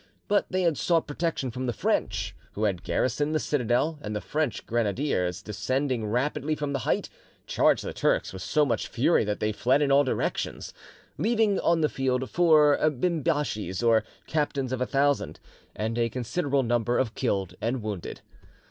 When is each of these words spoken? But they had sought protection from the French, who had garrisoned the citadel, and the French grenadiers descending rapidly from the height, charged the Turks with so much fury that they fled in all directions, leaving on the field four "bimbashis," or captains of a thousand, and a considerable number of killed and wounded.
But 0.27 0.47
they 0.49 0.63
had 0.63 0.79
sought 0.79 1.05
protection 1.05 1.51
from 1.51 1.67
the 1.67 1.73
French, 1.73 2.35
who 2.53 2.63
had 2.63 2.81
garrisoned 2.81 3.35
the 3.35 3.39
citadel, 3.39 3.99
and 4.01 4.15
the 4.15 4.19
French 4.19 4.65
grenadiers 4.65 5.43
descending 5.43 6.07
rapidly 6.07 6.55
from 6.55 6.73
the 6.73 6.79
height, 6.89 7.07
charged 7.45 7.83
the 7.83 7.93
Turks 7.93 8.33
with 8.33 8.41
so 8.41 8.65
much 8.65 8.87
fury 8.87 9.23
that 9.23 9.39
they 9.39 9.51
fled 9.51 9.79
in 9.79 9.91
all 9.91 10.03
directions, 10.03 10.73
leaving 11.19 11.59
on 11.59 11.81
the 11.81 11.87
field 11.87 12.27
four 12.31 12.79
"bimbashis," 12.79 13.83
or 13.83 14.03
captains 14.25 14.71
of 14.73 14.81
a 14.81 14.87
thousand, 14.87 15.39
and 15.75 15.99
a 15.99 16.09
considerable 16.09 16.63
number 16.63 16.97
of 16.97 17.13
killed 17.13 17.53
and 17.61 17.83
wounded. 17.83 18.21